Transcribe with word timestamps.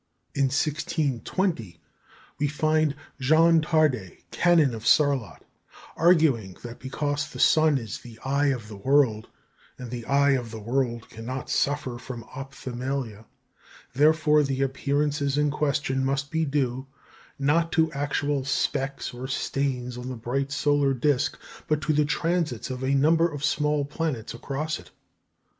In 0.33 0.45
1620 0.45 1.79
we 2.39 2.47
find 2.47 2.95
Jean 3.19 3.61
Tarde, 3.61 4.17
Canon 4.31 4.73
of 4.73 4.81
Sarlat, 4.81 5.43
arguing 5.95 6.57
that 6.63 6.79
because 6.79 7.29
the 7.29 7.39
sun 7.39 7.77
is 7.77 7.99
"the 7.99 8.17
eye 8.25 8.47
of 8.47 8.67
the 8.67 8.77
world," 8.77 9.27
and 9.77 9.91
the 9.91 10.03
eye 10.05 10.31
of 10.31 10.49
the 10.49 10.59
world 10.59 11.07
cannot 11.11 11.51
suffer 11.51 11.99
from 11.99 12.23
ophthalmia, 12.35 13.25
therefore 13.93 14.41
the 14.41 14.63
appearances 14.63 15.37
in 15.37 15.51
question 15.51 16.03
must 16.03 16.31
be 16.31 16.45
due, 16.45 16.87
not 17.37 17.71
to 17.73 17.91
actual 17.93 18.43
specks 18.43 19.13
or 19.13 19.27
stains 19.27 19.99
on 19.99 20.09
the 20.09 20.15
bright 20.15 20.51
solar 20.51 20.95
disc, 20.95 21.37
but 21.67 21.79
to 21.81 21.93
the 21.93 22.05
transits 22.05 22.71
of 22.71 22.83
a 22.83 22.95
number 22.95 23.29
of 23.31 23.45
small 23.45 23.85
planets 23.85 24.33
across 24.33 24.79
it! 24.79 24.89